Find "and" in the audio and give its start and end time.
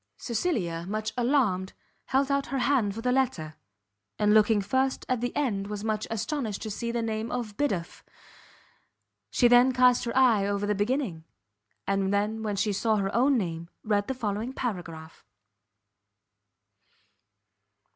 4.17-4.33, 11.85-12.11